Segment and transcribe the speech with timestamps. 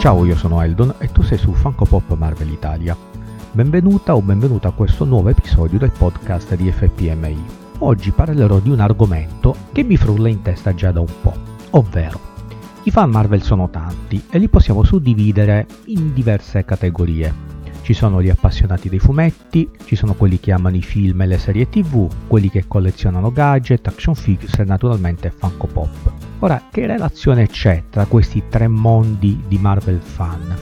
[0.00, 2.96] Ciao, io sono Eldon e tu sei su Funko Pop Marvel Italia.
[3.52, 7.44] Benvenuta o benvenuta a questo nuovo episodio del podcast di FPMI.
[7.80, 11.34] Oggi parlerò di un argomento che mi frulla in testa già da un po',
[11.72, 12.18] ovvero
[12.84, 17.34] i fan Marvel sono tanti e li possiamo suddividere in diverse categorie.
[17.82, 21.36] Ci sono gli appassionati dei fumetti, ci sono quelli che amano i film e le
[21.36, 26.19] serie tv, quelli che collezionano gadget, action figures e naturalmente Funko Pop.
[26.42, 30.56] Ora, che relazione c'è tra questi tre mondi di Marvel fan?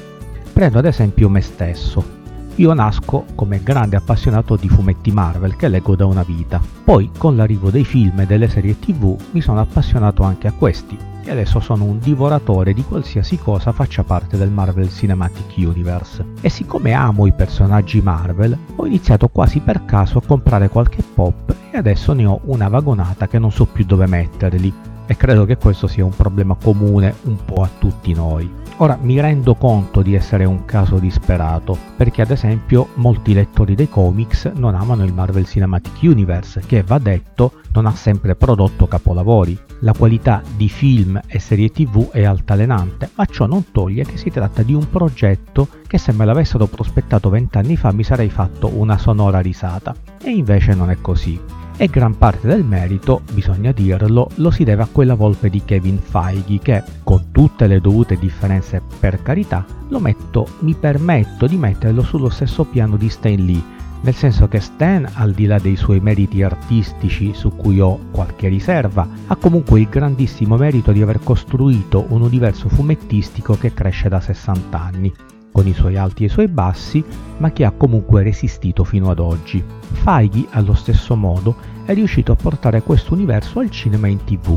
[0.52, 2.16] Prendo ad esempio me stesso.
[2.56, 6.60] Io nasco come grande appassionato di fumetti Marvel che leggo da una vita.
[6.82, 10.98] Poi, con l'arrivo dei film e delle serie tv, mi sono appassionato anche a questi
[11.22, 16.24] e adesso sono un divoratore di qualsiasi cosa faccia parte del Marvel Cinematic Universe.
[16.40, 21.54] E siccome amo i personaggi Marvel, ho iniziato quasi per caso a comprare qualche pop
[21.70, 24.96] e adesso ne ho una vagonata che non so più dove metterli.
[25.10, 28.46] E credo che questo sia un problema comune un po' a tutti noi.
[28.80, 33.88] Ora mi rendo conto di essere un caso disperato, perché ad esempio molti lettori dei
[33.88, 39.58] comics non amano il Marvel Cinematic Universe, che va detto non ha sempre prodotto capolavori.
[39.80, 44.30] La qualità di film e serie tv è altalenante, ma ciò non toglie che si
[44.30, 48.98] tratta di un progetto che se me l'avessero prospettato vent'anni fa mi sarei fatto una
[48.98, 49.94] sonora risata.
[50.22, 54.82] E invece non è così e gran parte del merito, bisogna dirlo, lo si deve
[54.82, 60.00] a quella volpe di Kevin Feige che, con tutte le dovute differenze per carità, lo
[60.00, 63.62] metto, mi permetto di metterlo sullo stesso piano di Stan Lee,
[64.00, 68.48] nel senso che Stan, al di là dei suoi meriti artistici su cui ho qualche
[68.48, 74.20] riserva, ha comunque il grandissimo merito di aver costruito un universo fumettistico che cresce da
[74.20, 75.12] 60 anni
[75.58, 77.04] con i suoi alti e i suoi bassi,
[77.38, 79.60] ma che ha comunque resistito fino ad oggi.
[79.90, 84.56] Feige, allo stesso modo, è riuscito a portare questo universo al cinema e in tv,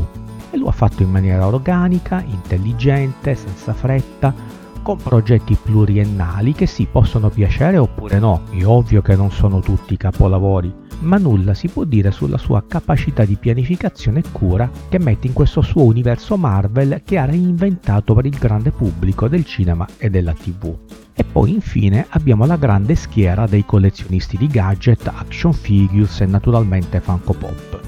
[0.52, 4.32] e lo ha fatto in maniera organica, intelligente, senza fretta,
[4.80, 9.96] con progetti pluriennali che sì possono piacere oppure no, è ovvio che non sono tutti
[9.96, 15.26] capolavori, ma nulla si può dire sulla sua capacità di pianificazione e cura che mette
[15.26, 20.10] in questo suo universo Marvel che ha reinventato per il grande pubblico del cinema e
[20.10, 20.76] della tv.
[21.14, 27.00] E poi infine abbiamo la grande schiera dei collezionisti di gadget, action figures e naturalmente
[27.00, 27.80] Funko Pop.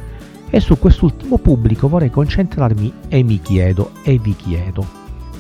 [0.51, 4.87] E su quest'ultimo pubblico vorrei concentrarmi e mi chiedo e vi chiedo,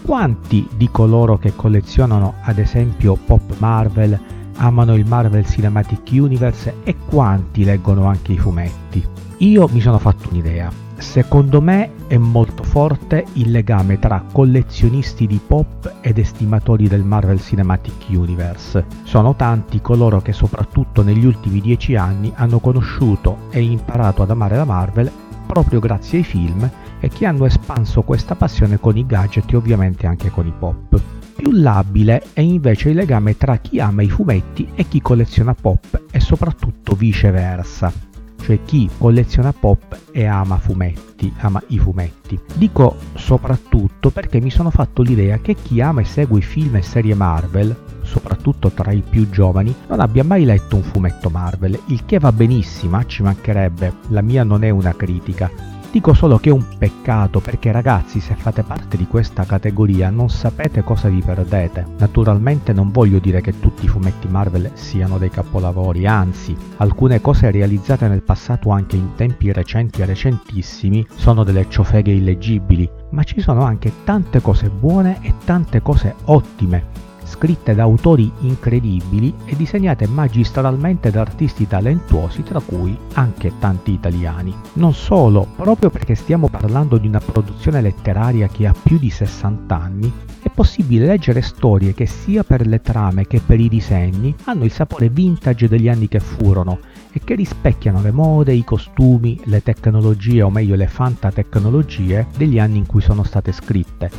[0.02, 4.18] quanti di coloro che collezionano ad esempio Pop Marvel
[4.56, 9.04] amano il Marvel Cinematic Universe e quanti leggono anche i fumetti.
[9.38, 10.70] Io mi sono fatto un'idea.
[10.96, 17.40] Secondo me è molto forte il legame tra collezionisti di pop ed estimatori del Marvel
[17.40, 18.84] Cinematic Universe.
[19.02, 24.56] Sono tanti coloro che soprattutto negli ultimi dieci anni hanno conosciuto e imparato ad amare
[24.56, 25.10] la Marvel
[25.46, 30.06] proprio grazie ai film e che hanno espanso questa passione con i gadget e ovviamente
[30.06, 31.00] anche con i pop.
[31.36, 36.04] Più labile è invece il legame tra chi ama i fumetti e chi colleziona pop
[36.10, 37.92] e soprattutto viceversa,
[38.40, 42.38] cioè chi colleziona pop e ama fumetti, ama i fumetti.
[42.54, 46.82] Dico soprattutto perché mi sono fatto l'idea che chi ama e segue i film e
[46.82, 47.76] serie Marvel,
[48.14, 52.30] soprattutto tra i più giovani, non abbia mai letto un fumetto Marvel, il che va
[52.30, 55.50] benissimo, ci mancherebbe, la mia non è una critica,
[55.94, 60.28] Dico solo che è un peccato perché ragazzi se fate parte di questa categoria non
[60.28, 61.86] sapete cosa vi perdete.
[61.98, 67.52] Naturalmente non voglio dire che tutti i fumetti Marvel siano dei capolavori, anzi alcune cose
[67.52, 73.40] realizzate nel passato anche in tempi recenti e recentissimi sono delle ciofeghe illeggibili, ma ci
[73.40, 77.04] sono anche tante cose buone e tante cose ottime
[77.34, 84.54] scritte da autori incredibili e disegnate magistralmente da artisti talentuosi, tra cui anche tanti italiani.
[84.74, 89.74] Non solo, proprio perché stiamo parlando di una produzione letteraria che ha più di 60
[89.74, 94.64] anni, è possibile leggere storie che sia per le trame che per i disegni hanno
[94.64, 96.78] il sapore vintage degli anni che furono
[97.10, 102.78] e che rispecchiano le mode, i costumi, le tecnologie o meglio le fantatecnologie degli anni
[102.78, 104.10] in cui sono state scritte.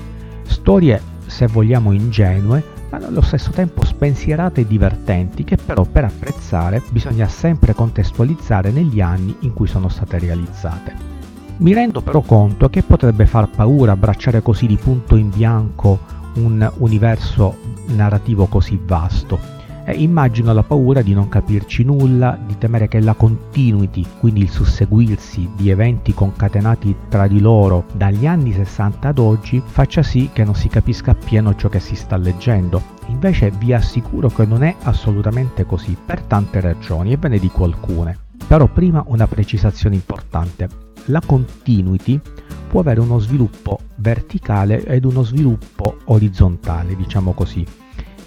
[0.43, 6.81] Storie, se vogliamo, ingenue, ma allo stesso tempo spensierate e divertenti che però per apprezzare
[6.89, 11.13] bisogna sempre contestualizzare negli anni in cui sono state realizzate.
[11.57, 15.99] Mi rendo però conto che potrebbe far paura abbracciare così di punto in bianco
[16.35, 17.57] un universo
[17.87, 19.39] narrativo così vasto
[19.85, 24.49] eh, immagino la paura di non capirci nulla, di temere che la continuity, quindi il
[24.49, 30.43] susseguirsi di eventi concatenati tra di loro dagli anni 60 ad oggi, faccia sì che
[30.43, 32.93] non si capisca appieno ciò che si sta leggendo.
[33.07, 37.63] Invece vi assicuro che non è assolutamente così, per tante ragioni, e ve ne dico
[37.63, 38.17] alcune.
[38.47, 40.83] Però prima una precisazione importante.
[41.09, 42.19] la continuity
[42.67, 47.63] può avere uno sviluppo verticale ed uno sviluppo orizzontale, diciamo così.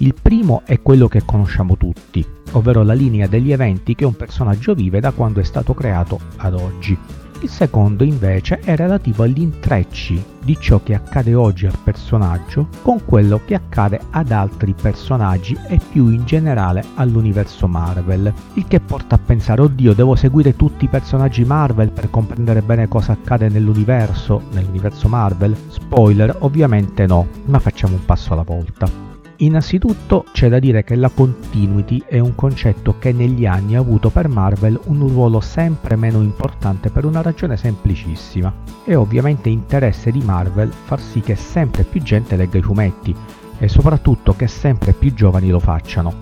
[0.01, 4.73] Il primo è quello che conosciamo tutti, ovvero la linea degli eventi che un personaggio
[4.73, 6.97] vive da quando è stato creato ad oggi.
[7.41, 13.05] Il secondo invece è relativo agli intrecci di ciò che accade oggi al personaggio con
[13.05, 18.33] quello che accade ad altri personaggi e più in generale all'universo Marvel.
[18.55, 22.87] Il che porta a pensare, oddio, devo seguire tutti i personaggi Marvel per comprendere bene
[22.87, 25.57] cosa accade nell'universo, nell'universo Marvel?
[25.69, 29.09] Spoiler, ovviamente no, ma facciamo un passo alla volta.
[29.41, 34.11] Innanzitutto c'è da dire che la continuity è un concetto che negli anni ha avuto
[34.11, 38.53] per Marvel un ruolo sempre meno importante per una ragione semplicissima.
[38.85, 43.15] È ovviamente interesse di Marvel far sì che sempre più gente legga i fumetti
[43.59, 46.13] e soprattutto che sempre più giovani lo facciano.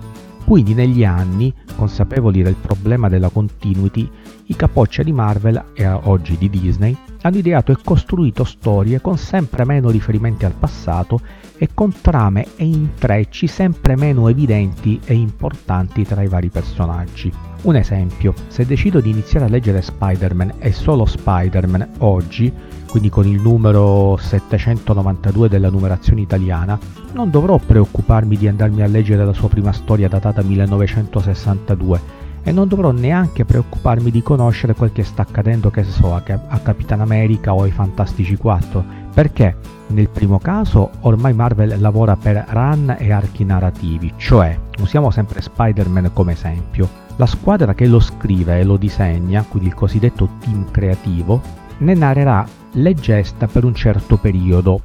[0.45, 4.07] Quindi negli anni, consapevoli del problema della continuity,
[4.47, 9.65] i capoccia di Marvel e oggi di Disney hanno ideato e costruito storie con sempre
[9.65, 11.19] meno riferimenti al passato
[11.57, 17.31] e con trame e intrecci sempre meno evidenti e importanti tra i vari personaggi.
[17.63, 22.53] Un esempio, se decido di iniziare a leggere Spider-Man e solo Spider-Man oggi,
[22.87, 26.79] quindi con il numero 792 della numerazione italiana,
[27.13, 32.69] non dovrò preoccuparmi di andarmi a leggere la sua prima storia datata 1962 e non
[32.69, 37.53] dovrò neanche preoccuparmi di conoscere quel che sta accadendo, che so, a, a Capitan America
[37.53, 39.57] o ai Fantastici 4, perché
[39.87, 46.11] nel primo caso ormai Marvel lavora per run e archi narrativi, cioè usiamo sempre Spider-Man
[46.13, 46.87] come esempio.
[47.17, 51.41] La squadra che lo scrive e lo disegna, quindi il cosiddetto team creativo,
[51.79, 54.83] ne narrerà le gesta per un certo periodo,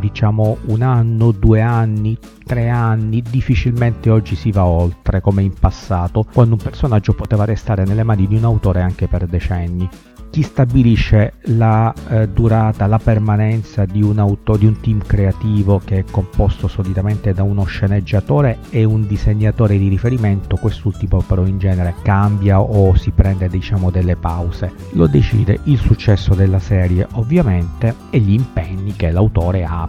[0.00, 6.24] diciamo un anno, due anni, tre anni, difficilmente oggi si va oltre come in passato,
[6.32, 9.88] quando un personaggio poteva restare nelle mani di un autore anche per decenni
[10.30, 15.98] chi stabilisce la eh, durata, la permanenza di un, auto, di un team creativo che
[15.98, 21.94] è composto solitamente da uno sceneggiatore e un disegnatore di riferimento, quest'ultimo però in genere
[22.02, 24.72] cambia o si prende diciamo delle pause.
[24.92, 29.88] Lo decide il successo della serie ovviamente e gli impegni che l'autore ha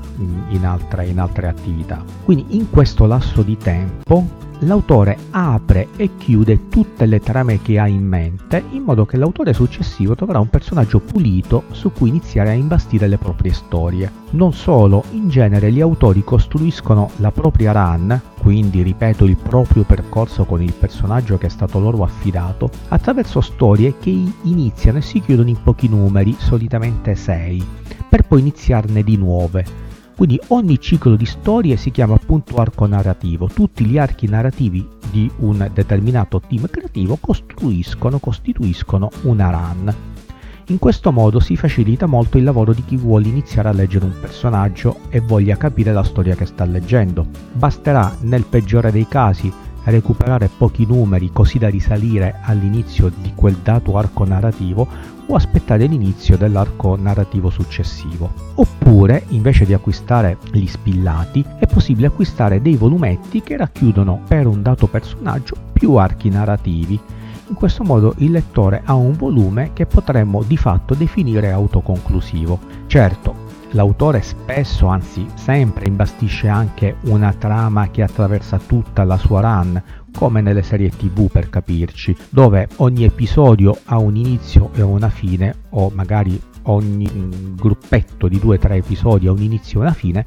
[0.49, 2.03] in altre, in altre attività.
[2.23, 7.87] Quindi in questo lasso di tempo l'autore apre e chiude tutte le trame che ha
[7.87, 12.53] in mente in modo che l'autore successivo troverà un personaggio pulito su cui iniziare a
[12.53, 14.11] imbastire le proprie storie.
[14.31, 20.45] Non solo, in genere gli autori costruiscono la propria run, quindi ripeto il proprio percorso
[20.45, 24.09] con il personaggio che è stato loro affidato, attraverso storie che
[24.43, 27.65] iniziano e si chiudono in pochi numeri, solitamente 6,
[28.07, 29.89] per poi iniziarne di nuove
[30.21, 33.47] quindi ogni ciclo di storie si chiama appunto arco narrativo.
[33.47, 39.95] Tutti gli archi narrativi di un determinato team creativo costruiscono, costituiscono una run.
[40.67, 44.13] In questo modo si facilita molto il lavoro di chi vuole iniziare a leggere un
[44.21, 47.25] personaggio e voglia capire la storia che sta leggendo.
[47.53, 49.51] Basterà, nel peggiore dei casi,
[49.85, 54.87] recuperare pochi numeri così da risalire all'inizio di quel dato arco narrativo
[55.25, 58.31] o aspettare l'inizio dell'arco narrativo successivo.
[58.55, 64.61] Oppure, invece di acquistare gli spillati, è possibile acquistare dei volumetti che racchiudono per un
[64.61, 66.99] dato personaggio più archi narrativi.
[67.47, 72.59] In questo modo il lettore ha un volume che potremmo di fatto definire autoconclusivo.
[72.87, 73.35] Certo,
[73.73, 79.81] L'autore spesso, anzi sempre, imbastisce anche una trama che attraversa tutta la sua run,
[80.13, 85.55] come nelle serie tv per capirci, dove ogni episodio ha un inizio e una fine,
[85.69, 89.93] o magari ogni mm, gruppetto di due o tre episodi ha un inizio e una
[89.93, 90.25] fine,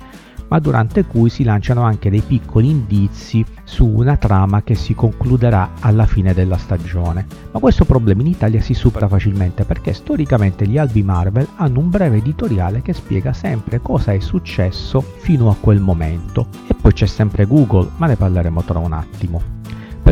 [0.49, 5.73] ma durante cui si lanciano anche dei piccoli indizi su una trama che si concluderà
[5.81, 7.27] alla fine della stagione.
[7.53, 11.91] Ma questo problema in Italia si supera facilmente perché storicamente gli albi Marvel hanno un
[11.91, 16.47] breve editoriale che spiega sempre cosa è successo fino a quel momento.
[16.67, 19.54] E poi c'è sempre Google, ma ne parleremo tra un attimo.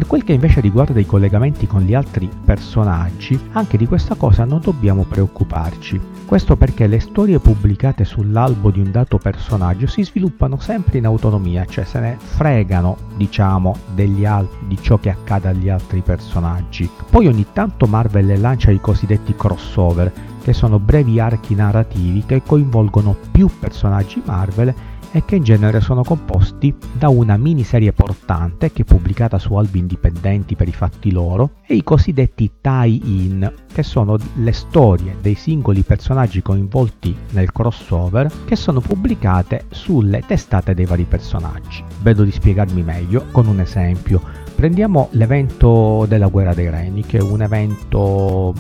[0.03, 4.45] Per quel che invece riguarda i collegamenti con gli altri personaggi, anche di questa cosa
[4.45, 6.01] non dobbiamo preoccuparci.
[6.27, 11.65] Questo perché le storie pubblicate sull'albo di un dato personaggio si sviluppano sempre in autonomia,
[11.67, 13.77] cioè se ne fregano, diciamo,
[14.25, 16.91] al- di ciò che accade agli altri personaggi.
[17.09, 23.15] Poi ogni tanto Marvel lancia i cosiddetti crossover, che sono brevi archi narrativi che coinvolgono
[23.31, 24.75] più personaggi Marvel
[25.13, 29.79] e che in genere sono composti da una miniserie portante che è pubblicata su albi
[29.79, 35.83] indipendenti per i fatti loro e i cosiddetti tie-in che sono le storie dei singoli
[35.83, 41.85] personaggi coinvolti nel crossover che sono pubblicate sulle testate dei vari personaggi.
[42.01, 47.21] Vedo di spiegarmi meglio con un esempio prendiamo l'evento della Guerra dei Regni, che è
[47.21, 48.55] un evento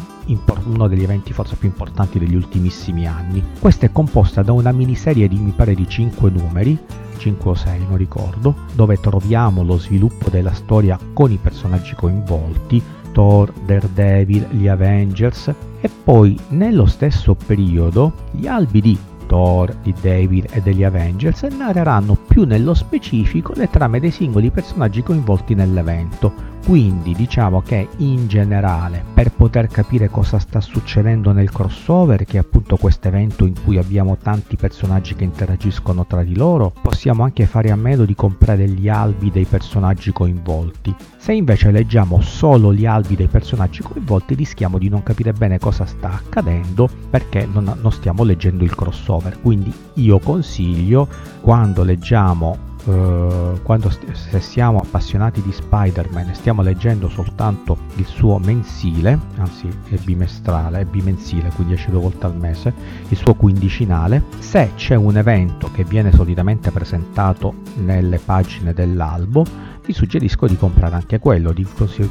[0.64, 3.40] uno degli eventi forse più importanti degli ultimissimi anni.
[3.60, 6.76] Questa è composta da una miniserie di mi pare di 5 numeri,
[7.18, 12.82] 5 o 6 non ricordo, dove troviamo lo sviluppo della storia con i personaggi coinvolti,
[13.12, 18.98] Thor, Daredevil, gli Avengers e poi nello stesso periodo gli albi di
[19.32, 25.02] Thor, di David e degli Avengers narreranno più nello specifico le trame dei singoli personaggi
[25.02, 32.24] coinvolti nell'evento, quindi diciamo che in generale per poter capire cosa sta succedendo nel crossover,
[32.24, 36.72] che è appunto questo evento in cui abbiamo tanti personaggi che interagiscono tra di loro,
[36.80, 40.94] possiamo anche fare a meno di comprare gli albi dei personaggi coinvolti.
[41.16, 45.84] Se invece leggiamo solo gli albi dei personaggi coinvolti rischiamo di non capire bene cosa
[45.84, 49.40] sta accadendo perché non, non stiamo leggendo il crossover.
[49.40, 51.08] Quindi io consiglio
[51.40, 58.38] quando leggiamo Uh, quando se siamo appassionati di Spider-Man e stiamo leggendo soltanto il suo
[58.38, 62.72] mensile, anzi è bimestrale, è bimensile, quindi esce due volte al mese,
[63.08, 69.44] il suo quindicinale, se c'è un evento che viene solitamente presentato nelle pagine dell'albo,
[69.84, 72.10] vi suggerisco di comprare anche quello, vi consiglio,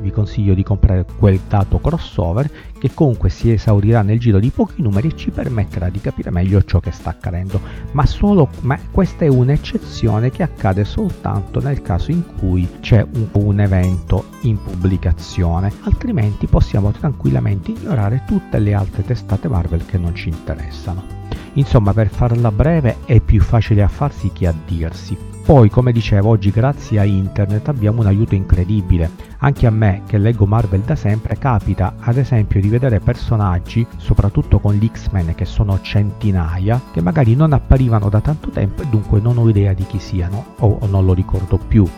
[0.00, 4.82] vi consiglio di comprare quel dato crossover che comunque si esaurirà nel giro di pochi
[4.82, 7.60] numeri e ci permetterà di capire meglio ciò che sta accadendo,
[7.92, 13.28] ma, solo, ma questa è un'eccezione che accade soltanto nel caso in cui c'è un,
[13.32, 20.14] un evento in pubblicazione, altrimenti possiamo tranquillamente ignorare tutte le altre testate Marvel che non
[20.14, 21.17] ci interessano.
[21.54, 25.16] Insomma, per farla breve è più facile a farsi che a dirsi.
[25.48, 29.10] Poi, come dicevo, oggi grazie a internet abbiamo un aiuto incredibile.
[29.38, 34.58] Anche a me, che leggo Marvel da sempre, capita ad esempio di vedere personaggi, soprattutto
[34.58, 39.20] con gli X-Men che sono centinaia, che magari non apparivano da tanto tempo e dunque
[39.20, 41.88] non ho idea di chi siano o non lo ricordo più.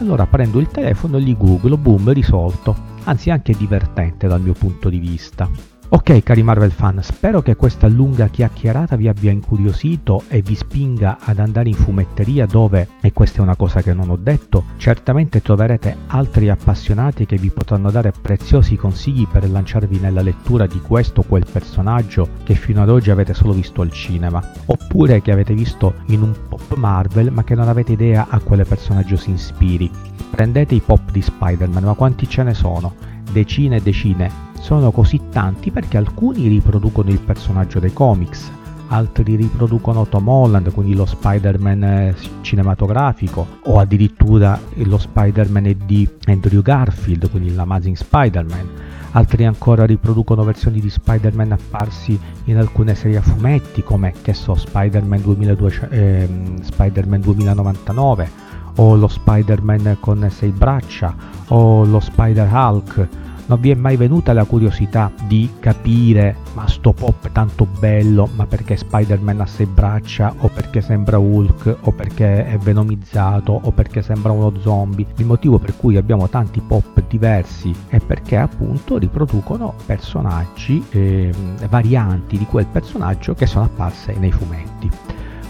[0.00, 2.74] Allora prendo il telefono e li googlo, boom, risolto.
[3.04, 5.73] Anzi anche divertente dal mio punto di vista.
[5.94, 11.18] Ok cari Marvel fan, spero che questa lunga chiacchierata vi abbia incuriosito e vi spinga
[11.20, 15.40] ad andare in fumetteria dove, e questa è una cosa che non ho detto, certamente
[15.40, 21.20] troverete altri appassionati che vi potranno dare preziosi consigli per lanciarvi nella lettura di questo
[21.20, 25.54] o quel personaggio che fino ad oggi avete solo visto al cinema, oppure che avete
[25.54, 29.88] visto in un pop Marvel ma che non avete idea a quale personaggio si ispiri.
[30.28, 33.12] Prendete i pop di Spider-Man, ma quanti ce ne sono?
[33.32, 38.50] Decine e decine sono così tanti perché alcuni riproducono il personaggio dei comics,
[38.88, 46.62] altri riproducono Tom Holland, quindi lo Spider-Man eh, cinematografico, o addirittura lo Spider-Man di Andrew
[46.62, 48.68] Garfield, quindi l'Amazing Spider-Man.
[49.12, 54.54] Altri ancora riproducono versioni di Spider-Man apparsi in alcune serie a fumetti, come che so,
[54.54, 56.28] Spider-Man, 2200, eh,
[56.62, 58.30] Spider-Man 2099,
[58.76, 61.14] o lo Spider-Man con sei braccia,
[61.48, 63.08] o lo Spider-Hulk.
[63.46, 68.26] Non vi è mai venuta la curiosità di capire ma sto pop è tanto bello
[68.34, 70.32] ma perché Spider-Man ha sei braccia?
[70.38, 71.76] O perché sembra Hulk?
[71.82, 73.60] O perché è venomizzato?
[73.64, 75.06] O perché sembra uno zombie?
[75.16, 81.30] Il motivo per cui abbiamo tanti pop diversi è perché appunto riproducono personaggi eh,
[81.68, 84.90] varianti di quel personaggio che sono apparse nei fumetti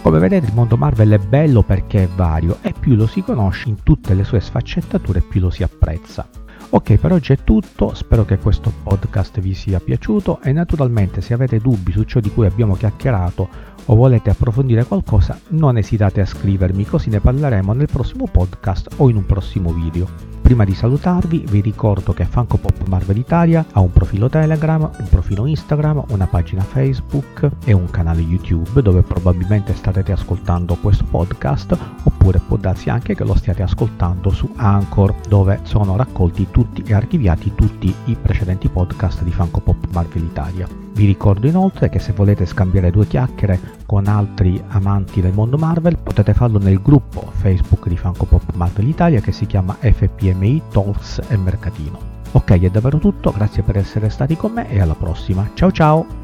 [0.05, 3.71] come vedete il mondo Marvel è bello perché è vario e più lo si conosce
[3.71, 6.29] in tutte le sue sfaccettature più lo si apprezza.
[6.69, 11.33] Ok, per oggi è tutto, spero che questo podcast vi sia piaciuto e naturalmente se
[11.33, 13.49] avete dubbi su ciò di cui abbiamo chiacchierato
[13.87, 19.09] o volete approfondire qualcosa non esitate a scrivermi così ne parleremo nel prossimo podcast o
[19.09, 20.33] in un prossimo video.
[20.45, 25.09] Prima di salutarvi vi ricordo che Funko Pop Marvel Italia ha un profilo Telegram, un
[25.09, 31.75] profilo Instagram, una pagina Facebook e un canale YouTube dove probabilmente starete ascoltando questo podcast
[32.03, 36.93] oppure può darsi anche che lo stiate ascoltando su Anchor dove sono raccolti tutti e
[36.93, 40.84] archiviati tutti i precedenti podcast di Funko Pop Marvel Italia.
[40.95, 45.99] Vi ricordo inoltre che se volete scambiare due chiacchiere con altri amanti del mondo Marvel
[45.99, 51.21] potete farlo nel gruppo Facebook di Funko Pop Marvel Italia che si chiama FPMI Talks
[51.29, 52.13] e Mercatino.
[52.31, 55.51] Ok, è davvero tutto, grazie per essere stati con me e alla prossima.
[55.55, 56.24] Ciao ciao!